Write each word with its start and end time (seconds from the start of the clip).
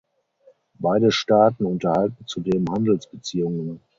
Beide 0.79 1.11
Staaten 1.11 1.63
unterhalten 1.67 2.25
zudem 2.25 2.65
Handelsbeziehungen. 2.71 3.81